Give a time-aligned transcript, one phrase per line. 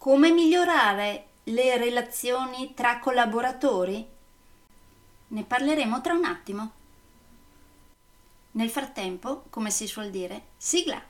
[0.00, 4.08] Come migliorare le relazioni tra collaboratori?
[5.28, 6.72] Ne parleremo tra un attimo.
[8.52, 11.09] Nel frattempo, come si suol dire, sigla!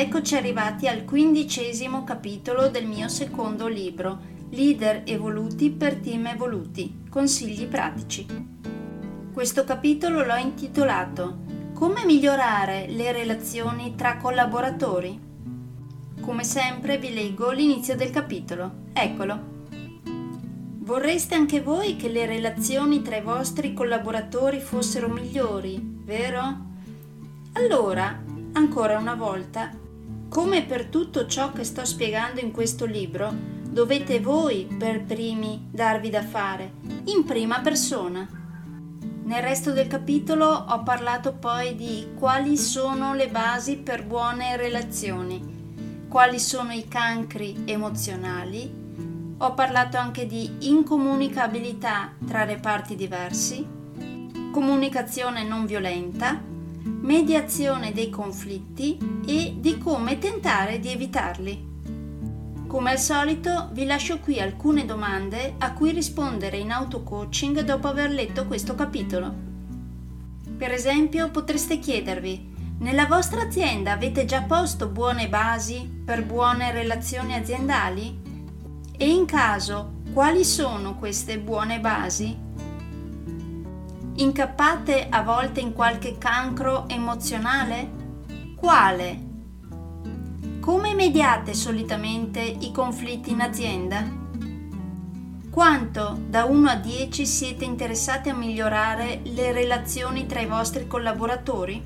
[0.00, 7.66] Eccoci arrivati al quindicesimo capitolo del mio secondo libro, Leader evoluti per team evoluti, consigli
[7.66, 8.26] pratici.
[9.30, 11.40] Questo capitolo l'ho intitolato
[11.74, 15.20] Come migliorare le relazioni tra collaboratori?
[16.18, 18.72] Come sempre vi leggo l'inizio del capitolo.
[18.94, 19.38] Eccolo.
[20.78, 26.56] Vorreste anche voi che le relazioni tra i vostri collaboratori fossero migliori, vero?
[27.52, 28.18] Allora,
[28.52, 29.88] ancora una volta,
[30.30, 36.08] come per tutto ciò che sto spiegando in questo libro, dovete voi per primi darvi
[36.08, 36.74] da fare,
[37.06, 38.28] in prima persona.
[39.24, 46.06] Nel resto del capitolo ho parlato poi di quali sono le basi per buone relazioni,
[46.08, 53.66] quali sono i cancri emozionali, ho parlato anche di incomunicabilità tra reparti diversi,
[54.52, 56.40] comunicazione non violenta,
[56.82, 61.68] mediazione dei conflitti e di come tentare di evitarli.
[62.66, 68.10] Come al solito vi lascio qui alcune domande a cui rispondere in auto-coaching dopo aver
[68.10, 69.48] letto questo capitolo.
[70.56, 77.34] Per esempio potreste chiedervi nella vostra azienda avete già posto buone basi per buone relazioni
[77.34, 78.18] aziendali?
[78.96, 82.34] E in caso, quali sono queste buone basi?
[84.20, 87.90] Incappate a volte in qualche cancro emozionale?
[88.54, 89.28] Quale?
[90.60, 94.04] Come mediate solitamente i conflitti in azienda?
[95.48, 101.82] Quanto da 1 a 10 siete interessati a migliorare le relazioni tra i vostri collaboratori?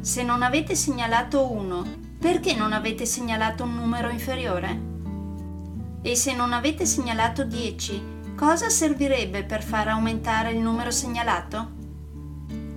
[0.00, 1.84] Se non avete segnalato 1,
[2.18, 4.80] perché non avete segnalato un numero inferiore?
[6.02, 11.72] E se non avete segnalato 10, Cosa servirebbe per far aumentare il numero segnalato?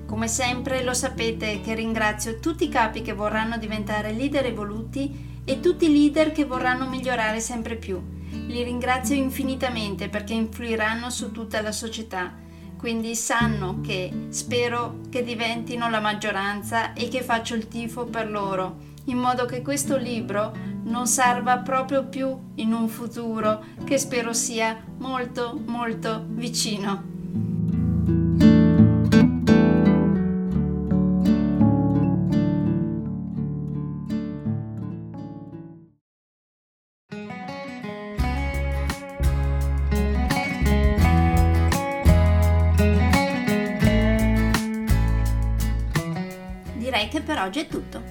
[0.07, 5.59] Come sempre lo sapete che ringrazio tutti i capi che vorranno diventare leader evoluti e
[5.59, 8.01] tutti i leader che vorranno migliorare sempre più.
[8.47, 12.33] Li ringrazio infinitamente perché influiranno su tutta la società,
[12.75, 18.77] quindi sanno che spero che diventino la maggioranza e che faccio il tifo per loro,
[19.11, 24.81] in modo che questo libro non serva proprio più in un futuro che spero sia
[24.99, 27.09] molto molto vicino.
[46.77, 48.10] Direi che per oggi è tutto.